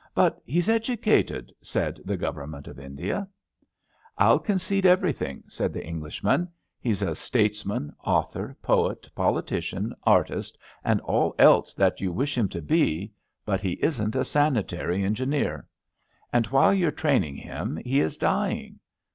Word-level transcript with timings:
''But 0.14 0.40
he's 0.46 0.70
educated,'' 0.70 1.52
said 1.60 2.00
the 2.06 2.16
Government 2.16 2.68
of 2.68 2.78
India. 2.78 3.14
NEW 3.14 3.18
BEOOMS 3.18 4.14
89 4.16 4.16
I'll 4.16 4.38
concede 4.38 4.86
everything, 4.86 5.42
*' 5.46 5.48
said 5.48 5.74
the 5.74 5.84
English 5.86 6.24
man. 6.24 6.48
He's 6.80 7.02
a 7.02 7.14
statesman, 7.14 7.92
author, 8.02 8.56
poet, 8.62 9.10
politi 9.14 9.62
cian, 9.62 9.94
artist, 10.04 10.56
and 10.84 11.02
all 11.02 11.34
else 11.38 11.74
that 11.74 12.00
you 12.00 12.12
wish 12.14 12.38
him 12.38 12.48
to 12.48 12.62
be, 12.62 13.12
but 13.44 13.60
he 13.60 13.72
isn't 13.72 14.16
a 14.16 14.24
Sanitary 14.24 15.04
Engineer. 15.04 15.68
And 16.32 16.46
while 16.46 16.72
you're 16.72 16.90
training 16.90 17.36
him 17.36 17.76
he 17.84 18.00
is 18.00 18.16
dying. 18.16 18.80